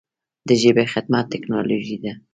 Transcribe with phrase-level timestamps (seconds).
[0.47, 2.13] د ژبې خدمت ټکنالوژي ده.